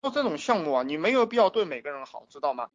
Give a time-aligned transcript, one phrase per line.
[0.00, 2.70] 做这种项目啊，你没有必要对每个人好，知道吗？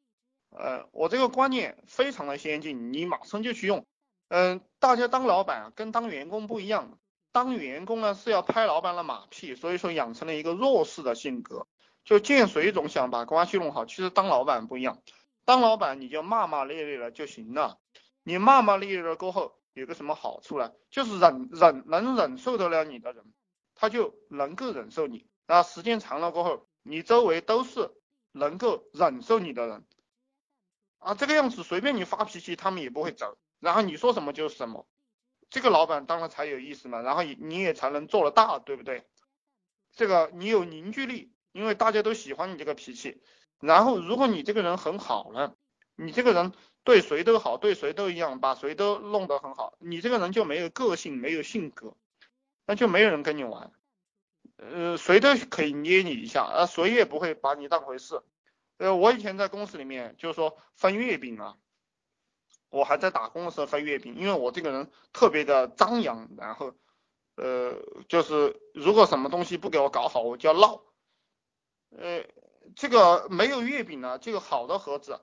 [0.50, 3.86] 呃，我这个观念非常的先进，你马上就去用。
[4.28, 7.00] 嗯，大家当老板跟当员工不一样，
[7.32, 11.66] 当员工呢是要拍老板的马屁，所以说养成了一个弱势的性格，
[12.04, 13.86] 就见谁总想把关系弄好。
[13.86, 15.02] 其实当老板不一样，
[15.46, 17.80] 当老板你就骂骂咧咧了就行了。
[18.24, 20.72] 你骂骂咧咧了过后，有个什么好处呢？
[20.90, 23.24] 就是忍忍能忍受得了你的人，
[23.76, 25.26] 他就能够忍受你。
[25.48, 27.92] 那时间长了过后，你周围都是
[28.32, 29.86] 能够忍受你的人，
[31.00, 33.38] 啊，这个样子随便你发脾气，他们也不会走。
[33.60, 34.86] 然后你说什么就是什么，
[35.50, 37.02] 这个老板当然才有意思嘛。
[37.02, 39.06] 然后你也才能做得大，对不对？
[39.94, 43.22] 这个你有凝聚力，因为大家都喜欢你这个脾气。
[43.60, 45.56] 然后如果你这个人很好了，
[45.96, 46.52] 你这个人
[46.84, 51.96] 对谁都好，对谁都一样，把谁都弄得很好，你这个人就没有个性，没有性格，
[52.66, 53.72] 那就没有人跟你玩。
[54.58, 58.22] 呃，谁都可以捏你一下，啊，谁也不会把你当回事。
[58.78, 61.58] 呃，我以前在公司里面，就是说分月饼啊，
[62.70, 66.74] 我还在打工的时候分月饼，因为我这个人特别的张扬，然后，
[67.36, 67.76] 呃，
[68.08, 70.84] 就是如果什么东西不给我搞好，我就要闹。
[71.96, 72.24] 呃，
[72.76, 75.20] 这个没有月饼呢，这个好的盒子，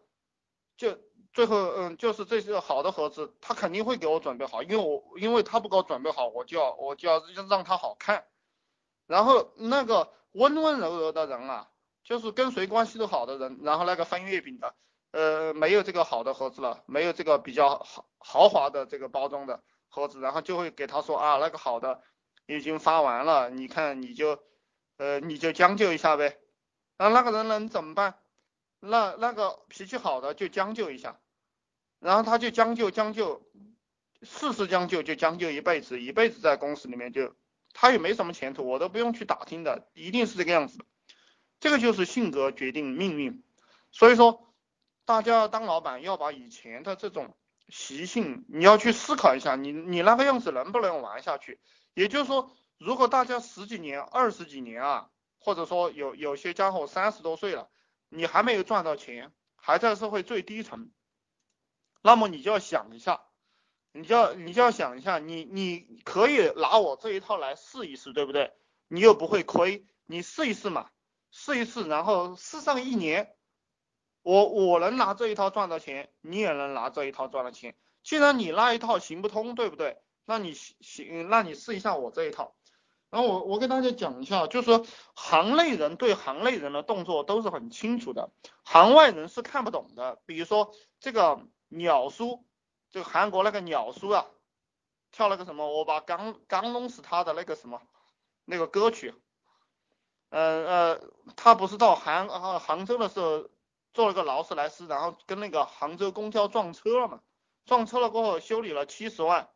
[0.77, 0.99] 就
[1.33, 8.25] 最后，嗯，就是这些好的盒子，他肯定会给我准备好，因为我因为他不给我准备好，我就要我就要让他好看。
[9.11, 11.69] 然后那个温温柔柔的人啊，
[12.05, 14.73] 就是跟谁关系都好的人，然后那个分月饼的，
[15.11, 22.01] 呃，没有这个好的盒子了，没有这个比较豪豪华的这个包装的盒子，然后就会给他说啊，那个好的
[22.47, 24.39] 已经发完了，你看你就，
[24.99, 26.39] 呃，你就将就一下呗。
[26.97, 28.15] 那那个人能怎么办？
[28.79, 31.19] 那那个脾气好的就将就一下，
[31.99, 33.43] 然后他就将就将就，
[34.23, 37.35] 事事将就就将就一辈子，一辈子在公司里面就。
[37.73, 40.85] 他也没什么前途，我都不用去打听的，一定是这个样子的。
[41.61, 43.43] 这个就是性格决定命运，
[43.93, 44.55] 所以说
[45.05, 47.37] 大家当老板要把以前的这种
[47.69, 51.61] 习性，你要去思考一下，你你那个样子能不能玩下去？
[51.95, 57.69] 也就是说，如果大家十几年、二十几年啊，或者说有有些家伙三十多岁了，
[58.09, 60.91] 你还没有赚到钱，还在社会最低层，
[62.03, 63.21] 那么你就要想一下。
[63.93, 68.53] 你就要你就要想一下，你你可以拿我这一套来试一试，对不对？
[68.87, 70.91] 你又不会亏，你试一试嘛，
[71.33, 73.35] 试一试，然后试上一年，
[74.23, 77.75] 我我能拿这一套赚到钱，你也能拿这一套赚到钱。
[78.05, 79.99] 既然你那一套行不通，对不对？
[80.25, 82.55] 那你行，那你试一下我这一套。
[83.11, 88.31] 然后我我给大家讲一下，就是说行内人对行内人的动作都是很清楚的，
[88.63, 90.21] 行外人是看不懂的。
[90.27, 92.45] 比如说这个鸟叔。
[92.91, 94.27] 就韩国那个鸟叔啊，
[95.13, 97.81] 跳那个什么，我把刚刚弄死他的那个什么
[98.45, 99.15] 那个歌曲，
[100.31, 103.49] 呃呃，他不是到杭啊杭州的时候
[103.93, 107.23] 做了个劳斯莱斯，然后跟那个杭州公交撞车了嘛，
[107.65, 109.49] 撞车了过后修理了七十万，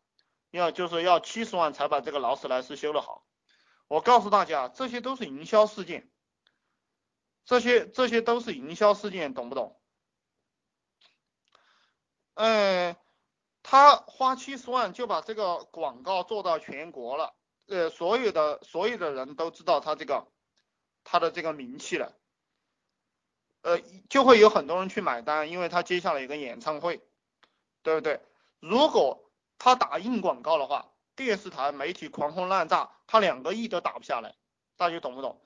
[0.51, 3.27] 要就是要七十万才把这个劳斯莱斯修得好。
[3.89, 6.09] 我告诉大家，这些都是营销事件，
[7.45, 9.81] 这些这些都是营销事件，懂不懂？
[12.35, 12.97] 嗯。
[13.67, 17.35] 他花七十万就把这个广告做到全国了，
[17.67, 20.29] 呃，所有的所有的人都知道他这个
[21.03, 22.13] 他的这个名气了，
[23.63, 23.81] 呃，
[24.11, 27.03] 就会有很多人去买单，因为他接下来一个演唱会，
[27.83, 28.21] 对不对？
[28.61, 34.35] 如果他打硬广告的话，电视台媒体狂轰滥炸，他两个亿都打不下来，
[34.77, 35.41] 大家懂不懂？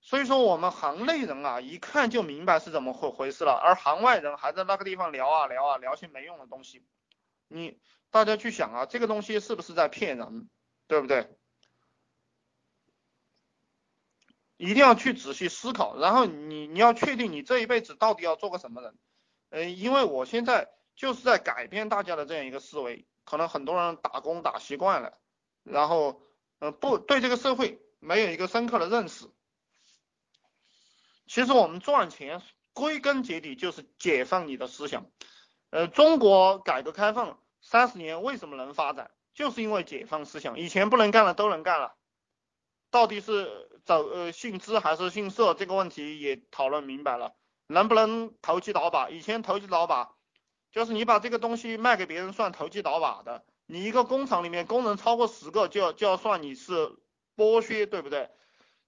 [0.00, 6.84] 所以说我们行内人啊，一看就明白是怎么回回事了，而行外人还在那个地方聊啊聊啊聊些没用的东西。
[7.52, 7.80] 你
[8.10, 10.48] 大家去想啊，这个东西是不是在骗人，
[10.86, 11.36] 对不对？
[14.56, 18.98] 一定要去仔细思考，然后你你要确定你这一辈子到底要做个什么人，
[19.48, 25.18] 嗯，因为我现在就是在改变大家的这样一个思维，可能很多人打工打习惯了，
[25.64, 26.22] 然后
[26.60, 29.28] 嗯不对这个社会没有一个深刻的认识。
[31.26, 32.42] 其实我们赚钱
[32.72, 35.10] 归根结底就是解放你的思想。
[35.70, 39.10] 呃，中国改革开放三十年为什么能发展？
[39.32, 41.94] 就是因为解放思想，以前不能干的都能干了。
[42.90, 47.34] 到底是走呃姓资还是姓社这个问题也讨论明白了。
[47.68, 49.10] 能不能投机倒把？
[49.10, 50.16] 以前投机倒把
[50.72, 53.44] 就是你把这个东西卖给别人算投机倒把的。
[53.66, 56.96] 你一个工厂里面工人超过十个就要就要算你是
[57.36, 58.28] 剥削，对不对？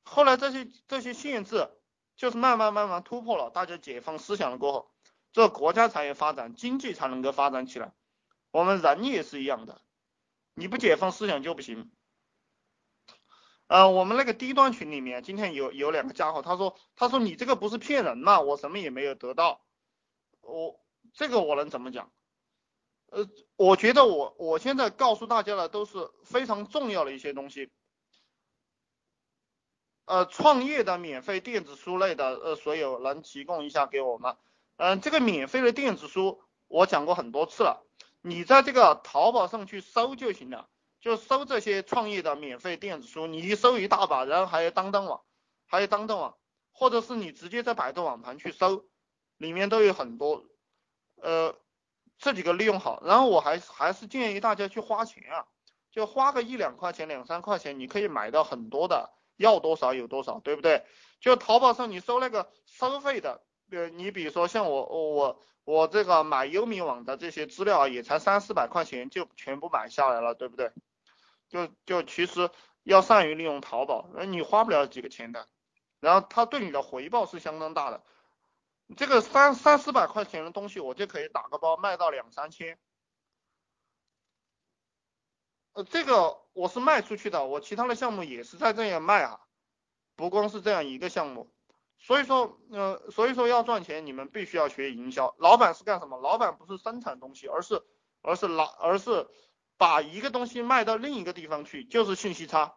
[0.03, 1.71] 后来这些这些限制
[2.17, 4.92] 就是慢慢慢慢突破了，大家解放思想了过后。
[5.33, 7.93] 这国家才有发展，经济才能够发展起来。
[8.51, 9.81] 我们人也是一样的，
[10.55, 11.91] 你不解放思想就不行。
[13.67, 18.41] 呃，我们那个低端群里面，今天有有两个家伙，他说他说你这个不是骗人吗？
[18.41, 19.65] 我什么也没有得到，
[20.43, 20.79] 我
[21.15, 22.13] 这个我能怎么讲？
[23.07, 23.27] 呃，
[23.57, 27.73] 我觉得我我现在告诉大家的都是非常重要的一些东西。
[30.05, 34.37] 呃，创业的免费电子书类的，呃，所有能提供一下给我吗？
[34.83, 37.87] 嗯，这个免费的电子书我讲过很多次了，
[38.21, 40.69] 你在这个淘宝上去搜就行了。
[41.01, 45.23] 就搜这些创业的免费电子书，你一搜一大把，然后还有当当网，
[45.67, 46.37] 还有当当网，
[46.73, 48.85] 或者是你直接在百度网盘去搜，
[49.37, 50.45] 里面都有很多，
[51.15, 51.55] 呃，
[52.19, 55.47] 这几个利用好，然后我还还是建议大家去花钱啊，
[55.93, 60.85] 就花个一两块钱、两三块钱，你可以买到很多的，要多少有多少，对不对？
[61.21, 63.43] 就淘宝上你搜那个收费的，
[63.73, 70.73] 呃，你比如说像我我我这个买优米网的这些资料啊也才三四百块钱就全部买下来了，对不对？
[71.49, 72.51] 就就其实
[72.83, 75.49] 要善于利用淘宝，那你花不了几个钱的，
[76.01, 78.03] 然后它对你的回报是相当大的。
[78.97, 82.79] 这个三三四百块钱的东西，我就可以打个包卖到两三千。
[85.75, 89.41] 呃，这个我是卖出去的，我其他的项目也是在这样卖啊，
[90.17, 91.52] 不光是这样一个项目。
[92.03, 95.35] 所以说，呃，所以说要赚钱，你们必须要学营销。
[95.39, 96.21] 老板是干什么？
[96.21, 97.83] 老板不是生产东西，而是
[98.21, 99.27] 而是老而是。
[99.79, 102.77] 把一个东西卖到另一个地方去，就是信息差。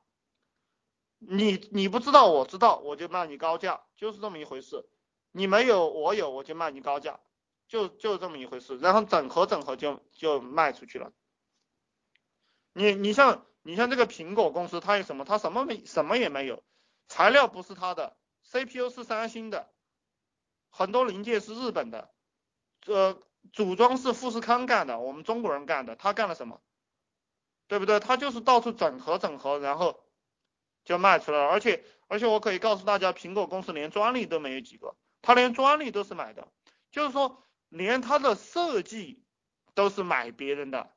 [1.19, 4.89] 你你不知道，我知道，我就卖你高价，就是这么一回事。
[5.31, 7.19] 你没有，我有，我就卖你高价，
[7.67, 8.79] 就就这么一回事。
[8.79, 11.11] 然后整合整合就就卖出去了。
[12.73, 15.25] 你你像你像这个苹果公司，它有什么？
[15.25, 16.63] 它什么没什么也没有，
[17.07, 18.17] 材料不是它的
[18.49, 19.69] ，CPU 是三星的，
[20.69, 22.13] 很多零件是日本的，
[22.85, 23.19] 呃，
[23.51, 26.61] 组装是富士康干的，我们中国人干的，他干了什么？
[27.67, 27.99] 对不对？
[27.99, 30.03] 他就是到处整合整合，然后
[30.83, 31.49] 就卖出来了。
[31.49, 36.47] 而且而且我可以告诉大家，苹果公司连专利都没有几个，他连专利都是买的，
[36.91, 39.23] 就是说连他的设计
[39.73, 40.93] 都是买别人的，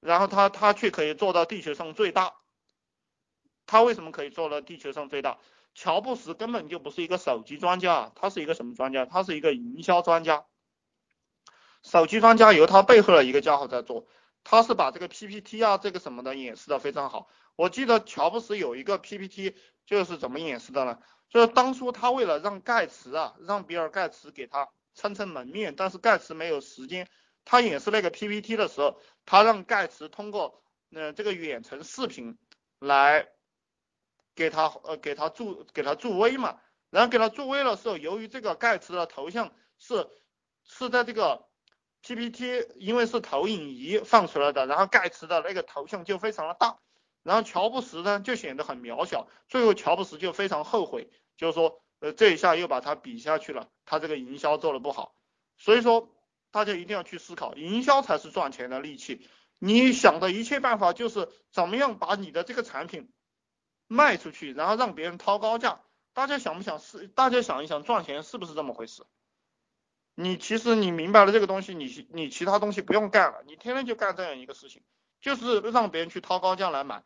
[0.00, 2.36] 然后他他却可以做到地球上最大。
[3.64, 5.38] 他为什么可以做到地球上最大？
[5.74, 9.06] 乔布斯根本就不是一个手机专家，他是一个什么专家？
[9.06, 10.46] 他是一个营销专家。
[11.82, 14.06] 手机专家由他背后的一个家伙在做。
[14.44, 17.28] 他是把这个 PPT 啊，这个什么的演示的非常好。
[17.56, 19.56] 我记得乔布斯有一个 PPT，
[19.86, 20.98] 就是怎么演示的呢？
[21.28, 27.08] 就是当初他为了让盖茨啊，让比尔盖茨给他撑撑门面，但是盖茨没有时间。
[27.44, 30.62] 他演示那个 PPT 的时候，他让盖茨通过
[30.92, 32.38] 呃这个远程视频
[32.78, 33.28] 来
[34.34, 36.58] 给他呃给他助给他助威嘛。
[36.90, 40.08] 然后给他助威的时候，由于这个盖茨的头像是
[40.64, 41.46] 是在这个。
[42.06, 46.76] PPT 因为是投影仪放出来的，然后盖茨的那个头像就非常的大，
[47.22, 51.08] 然后乔布斯呢就显得很渺小，最后乔布斯就非常后悔，
[51.38, 55.14] 就是说，呃，这一下又把他比下去了，他这个营销做的不好，
[55.56, 56.10] 所以说
[56.50, 59.26] 大家一定要去思考，营销才是赚钱的利器，
[59.58, 63.10] 你想的一切办法就是怎么样把你的这个产品
[63.94, 65.80] 卖出去，然后让别人掏高价，
[66.12, 67.08] 大家想不想是？
[67.08, 69.04] 大家想一想，赚钱是不是这么回事？
[70.16, 74.82] 你其实你明白了这个东西，你你其他东西不用干了，你天天就干这样一个事情，
[75.20, 77.02] 就是让别人去掏高价来买。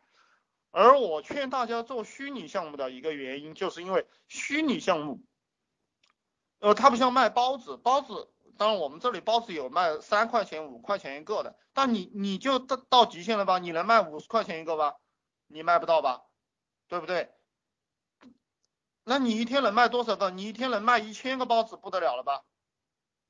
[0.71, 5.23] 而我劝大家做虚拟项目的一个原因，就是因为虚拟项目，
[6.59, 13.57] 呃，它不像卖包子，包子当然我们这里包子有卖三块钱、五块钱一个的，但你你就到到极限了吧？
[13.57, 14.97] 你能卖五十块钱一个吧？
[15.47, 16.21] 你卖不到吧？
[16.89, 17.31] 对不对？
[19.05, 20.29] 那你一天能卖多少个？
[20.31, 22.43] 你一天能卖一千个包子不得了了吧？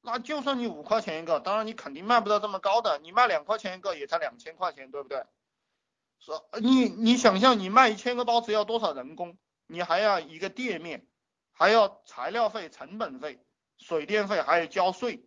[0.01, 5.23] 那就算你五块钱一个，当然你肯定卖不到这么高的，你卖两块钱一个也才两千块钱，对不对？
[6.19, 9.37] 说你你想象你卖一千个包子要多少人工？
[9.67, 11.05] 你还要一个店面，
[11.51, 13.45] 还要材料费、成本费、
[13.77, 15.25] 水电费，还有交税，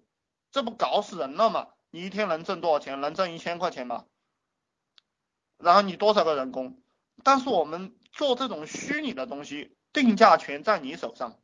[0.51, 1.69] 这不搞死人了吗？
[1.91, 3.01] 你一天能挣多少钱？
[3.01, 4.07] 能挣一千块钱吗？
[5.59, 6.83] 然后你多少个人工？
[7.23, 11.40] 但是我们做这种虚拟的东西，定价权在你手上，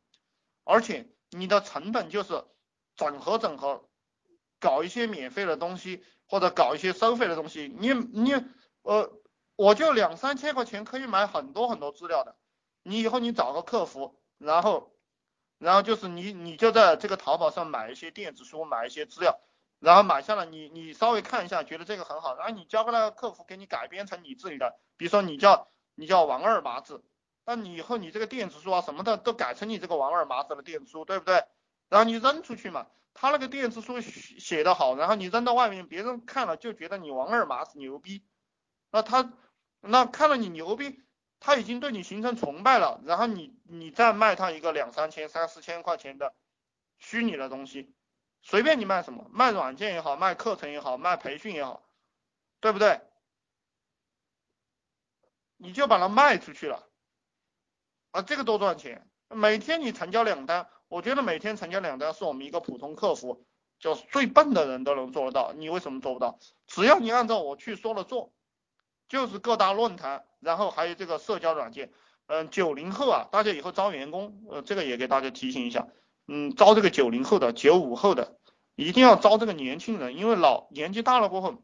[0.63, 2.45] 而且你的成本就是。
[2.95, 3.87] 整合整合，
[4.59, 8.33] 搞一些免费的东西，或者搞一些收费的东西，你你
[8.81, 9.09] 呃，
[9.55, 12.35] 我就两三千块钱可以买很多很多资料的。
[12.83, 14.91] 你以后你找个客服，然后
[15.59, 19.39] 然后就是你你就在这个淘宝上买一些电子书，买一些资料，
[19.79, 25.69] 然后买下来，你你稍微看一下，觉得这个很好，然后你交给那个客服给你改编成你自己的，比如说你叫
[25.99, 27.03] 你叫王二麻子，
[27.45, 31.43] 那你以后你这个电子书啊什么的都改成你这个王二麻子的电子书，对不对？
[31.89, 38.23] 然后你扔出去嘛，他那个电子书写的好，然后你扔到外面，别人看了就觉得你王二麻子牛逼，
[38.91, 39.33] 那他
[39.81, 41.03] 那看了你牛逼，
[41.41, 46.33] 他已经对你形成崇拜了，然后你你再卖他一个两三千、三四千块钱的
[46.97, 47.93] 虚拟的东西，
[48.41, 51.83] 随便你卖什么，卖软件也好，卖课程也好，卖培训也好，
[52.61, 53.01] 对不对？
[55.59, 56.87] 你就把它卖出去了，
[58.09, 63.45] 啊，这个多赚钱，每天你成交两单，我觉得每天成交两单是我们一个普通客服，
[63.77, 66.39] 就是最笨的人都能做得到，你为什么做不到？
[66.65, 68.33] 只要你按照我去说的做。
[69.07, 71.91] 就是各大论坛，然后还有这个社交软件，
[72.27, 75.87] 嗯，九零后啊，大家以后招员工，呃，这个也给大家提醒一下，
[76.27, 78.37] 嗯，招这个九零后的、九五后的，
[78.75, 81.63] 一定要招这个年轻人，因为老年纪大了过后，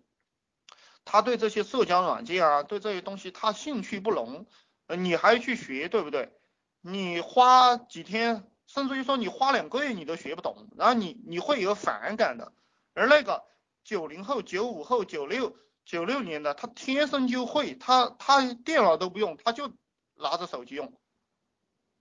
[1.05, 4.45] 他对这些社交软件啊，对这些东西他兴趣不浓，
[4.87, 6.33] 呃，你还去学，对不对？
[6.81, 12.51] 你花几天，甚至于说你花两个月你都学不懂，然后你你会有反感的，
[12.93, 13.45] 而那个
[13.83, 15.55] 九零后、九五后、九六。
[15.85, 19.71] 九六年的他天生就会，他他电脑都不用，他就
[20.15, 20.91] 拿着手机用。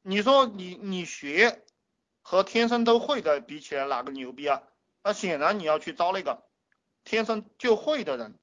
[0.00, 1.62] 你说你你学
[2.22, 4.62] 和天生都会的比起来哪个牛逼啊？
[5.02, 6.44] 那显然你要去招那个
[7.04, 8.38] 天生就会的人。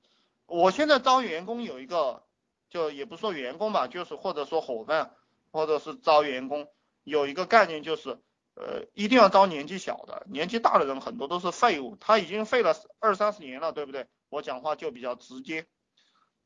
[0.52, 2.24] 我现在招员工有一个，
[2.70, 5.16] 就也不说员工吧，就是或者说伙伴，
[5.50, 6.68] 或者是招员工
[7.04, 8.20] 有一个概念就是，
[8.56, 14.08] 呃，一定要招年纪小的，年纪大的人很多都是废物，他已经废了二三十年了，对不对？
[14.28, 15.68] 我讲话就比较直接，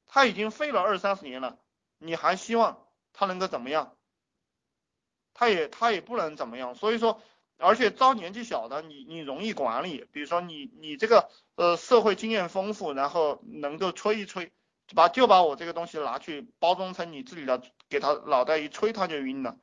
[0.06, 1.58] 他已经废了二三十年了，
[1.98, 3.98] 你还希望他能够怎么样？
[5.34, 7.20] 他也他也不能怎么样，所以说，
[7.58, 14.52] 而且招年纪小的，你你容易管理，比如说你你这个呃社会经验丰富，然后能够吹一吹，
[14.94, 19.58] 把就把我这个东西拿去包装成你自己的，给他脑袋一吹他就晕了，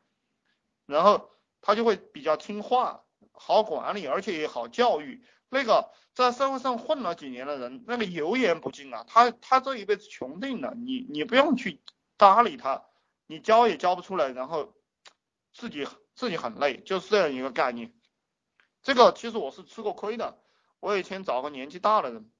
[0.86, 1.30] 然后
[1.60, 5.22] 他就会比较听话，好管理，而且也好教育。
[5.48, 11.82] 那个在社会上混了几年的人，那个油盐不进啊，他他这一辈子穷定了，你你不用去
[12.16, 12.86] 搭理他，
[13.26, 14.72] 你教也教不出来，然后
[15.52, 17.94] 自己自己很累，就是这样一个概念。
[18.82, 20.38] 这个其实我是吃过亏的，
[20.80, 22.30] 我以前找个年纪大的人，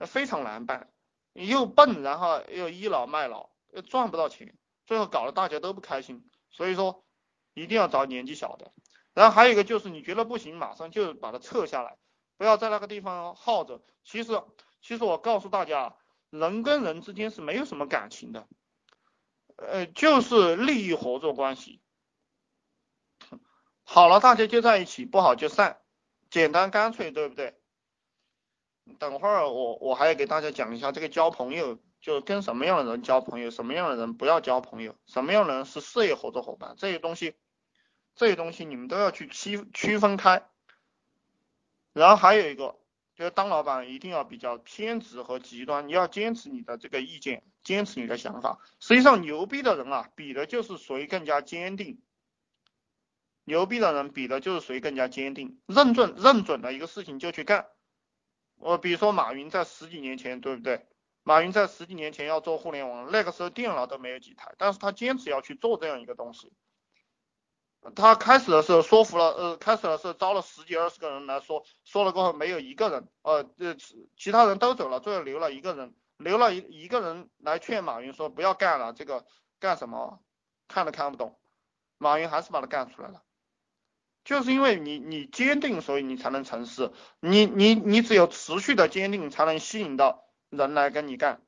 [0.00, 0.90] 非常难办，
[1.32, 4.56] 又笨，然后又倚老卖老，又赚不到钱，
[4.86, 6.28] 最后搞得大家都不开心。
[6.50, 7.04] 所以说
[7.54, 8.72] 一定要找年纪小的。
[9.14, 11.96] 然后还有一个就是你觉得不行，马上就把它撤下来。
[12.36, 13.82] 不要在那个地方耗着。
[14.04, 14.40] 其实，
[14.80, 15.96] 其实我告诉大家，
[16.30, 18.46] 人跟人之间是没有什么感情的，
[19.56, 21.82] 呃，就是利益合作关系。
[23.90, 25.80] 好了，大家就在一起；不好就散，
[26.28, 27.54] 简单干脆，对不对？
[28.98, 37.34] 等会儿我我还要给大家讲一下这个交朋友，就跟什么样的人交朋友，什么样的人不要交朋友，什么样的人是事业合作伙伴，这些东西，
[38.14, 40.46] 这些东西你们都要去区区分开。
[41.94, 42.76] 然后还有一个，
[43.14, 48.58] 就是当老板一定要比较偏执和极端，你要坚持你的这个意见，坚持你的想法。
[48.80, 52.02] 实际上牛逼的人啊，比的就是谁更加坚定。
[53.48, 57.66] 牛逼的人比的就是谁更加坚定，认准认准了一个事情就去干。
[58.56, 60.86] 我比如说马云在十几年前，对不对？
[61.22, 66.52] 马云在十几年前要做互联网，那个时候电脑都没有几台，但是他坚持要去做这样一个东西。
[67.94, 73.74] 他开始的时候说服了，呃，开始的时候招了十几二十个人来说，说了过后没有一个人，呃，这
[74.16, 79.24] 其他人都走了，最后留了一个人，留了一一个人来劝马云说不要干了，这个
[79.60, 80.20] 干什么，
[80.66, 81.38] 看都看不懂，
[81.98, 83.22] 马云还是把它干出来了，
[84.28, 91.40] 就是因为你你坚定，所以你才能成事，你你你只有持续的坚定，才能吸引到人来跟你干，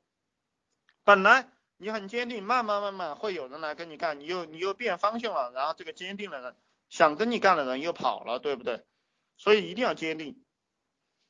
[1.03, 1.47] 本来。
[1.77, 6.55] 你很坚定，慢慢慢慢会有人来跟你干，你又你又变方向了，然后这个坚定的人
[6.89, 8.83] 想跟你干的人又跑了，对不对？
[9.37, 10.40] 所以一定要坚定。